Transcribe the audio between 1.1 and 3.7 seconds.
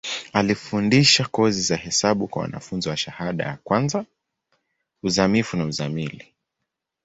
kozi za hesabu kwa wanafunzi wa shahada ka